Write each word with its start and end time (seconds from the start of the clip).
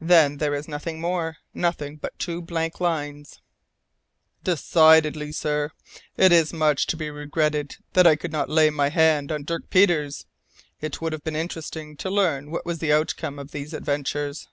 Then 0.00 0.38
there 0.38 0.56
is 0.56 0.66
nothing 0.66 1.00
more; 1.00 1.36
nothing 1.54 1.98
but 1.98 2.18
two 2.18 2.42
blank 2.42 2.80
lines" 2.80 3.40
"Decidedly, 4.50 5.30
sir, 5.30 5.70
it 6.16 6.32
is 6.32 6.52
much 6.52 6.88
to 6.88 6.96
be 6.96 7.10
regretted 7.12 7.76
that 7.92 8.04
I 8.04 8.16
could 8.16 8.32
not 8.32 8.50
lay 8.50 8.70
my 8.70 8.88
hand 8.88 9.30
on 9.30 9.44
Dirk 9.44 9.70
Peters! 9.70 10.26
It 10.80 11.00
would 11.00 11.12
have 11.12 11.22
been 11.22 11.36
interesting 11.36 11.96
to 11.98 12.10
learn 12.10 12.50
what 12.50 12.66
was 12.66 12.80
the 12.80 12.92
outcome 12.92 13.38
of 13.38 13.52
these 13.52 13.72
adventures. 13.72 14.48